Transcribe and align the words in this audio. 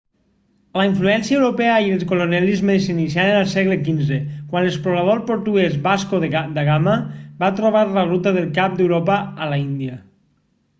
la 0.79 0.83
influència 0.91 1.35
europea 1.41 1.73
i 1.87 1.91
el 1.97 2.05
colonialisme 2.11 2.77
s'iniciaren 2.85 3.37
al 3.41 3.51
segle 3.51 3.77
xv 3.83 4.17
quan 4.55 4.67
l'explorador 4.69 5.23
portuguès 5.29 5.77
vasco 5.85 6.23
da 6.57 6.65
gama 6.73 6.99
va 7.45 7.53
trobar 7.63 7.87
la 7.99 8.09
ruta 8.11 8.37
del 8.41 8.53
cap 8.59 8.77
d'europa 8.83 9.23
a 9.47 9.55
l'índia 9.55 10.03